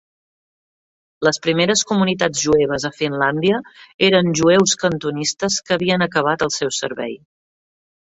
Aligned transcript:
Les 1.27 1.37
primeres 1.41 1.83
comunitats 1.91 2.39
jueves 2.45 2.85
a 2.89 2.89
Finlàndia 2.99 3.59
eren 4.07 4.31
jueus 4.39 4.73
cantonistes 4.85 5.59
que 5.69 5.77
havien 5.77 6.05
acabat 6.07 6.47
el 6.49 6.53
seu 6.57 6.73
servei. 6.79 7.15